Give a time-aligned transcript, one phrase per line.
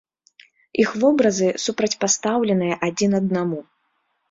[0.83, 3.63] Іх вобразы супрацьпастаўленыя адзін аднаму.